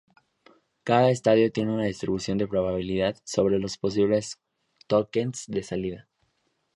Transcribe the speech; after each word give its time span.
Cada 0.83 1.11
estado 1.11 1.51
tiene 1.51 1.71
una 1.75 1.83
distribución 1.83 2.39
de 2.39 2.47
probabilidad 2.47 3.21
sobre 3.23 3.59
los 3.59 3.77
posibles 3.77 4.39
tokens 4.87 5.45
de 5.45 5.61
salida. 5.61 6.09